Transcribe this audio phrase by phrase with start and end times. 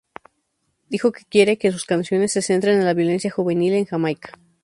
[0.89, 4.31] Dijo que quiere que sus canciones se centran en la violencia juvenil en Jamaica.